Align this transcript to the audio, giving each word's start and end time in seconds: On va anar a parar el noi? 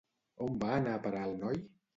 On 0.45 0.57
va 0.63 0.71
anar 0.77 0.95
a 0.97 1.03
parar 1.05 1.23
el 1.29 1.39
noi? 1.45 1.65